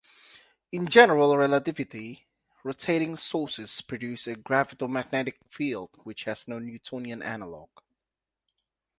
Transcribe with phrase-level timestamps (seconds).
[0.71, 2.27] In general relativity,
[2.63, 7.69] rotating sources produce a gravitomagnetic field which has no Newtonian analog.